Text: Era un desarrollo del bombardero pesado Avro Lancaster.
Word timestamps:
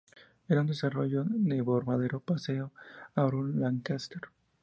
Era 0.49 0.61
un 0.61 0.65
desarrollo 0.65 1.25
del 1.29 1.61
bombardero 1.61 2.19
pesado 2.21 2.71
Avro 3.13 3.43
Lancaster. 3.47 4.21